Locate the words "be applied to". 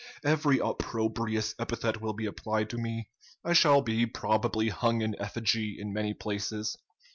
2.13-2.79